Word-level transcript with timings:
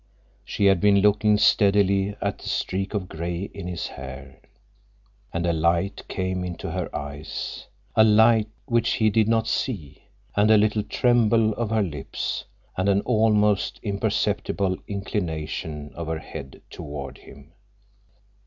She 0.43 0.65
had 0.65 0.81
been 0.81 0.95
looking 1.01 1.37
steadily 1.37 2.15
at 2.21 2.39
the 2.39 2.49
streak 2.49 2.95
of 2.95 3.07
gray 3.07 3.51
in 3.53 3.67
his 3.67 3.85
hair. 3.85 4.41
And 5.31 5.45
a 5.45 5.53
light 5.53 6.07
came 6.07 6.43
into 6.43 6.71
her 6.71 6.89
eyes, 6.95 7.67
a 7.95 8.03
light 8.03 8.49
which 8.65 8.93
he 8.93 9.11
did 9.11 9.27
not 9.27 9.45
see, 9.47 10.05
and 10.35 10.49
a 10.49 10.57
little 10.57 10.81
tremble 10.81 11.53
of 11.53 11.69
her 11.69 11.83
lips, 11.83 12.45
and 12.75 12.89
an 12.89 13.01
almost 13.01 13.79
imperceptible 13.83 14.75
inclination 14.87 15.91
of 15.93 16.07
her 16.07 16.17
head 16.17 16.63
toward 16.71 17.19
him. 17.19 17.51